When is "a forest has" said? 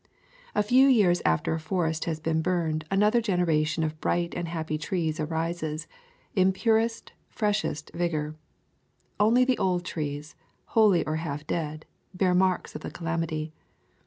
1.53-2.19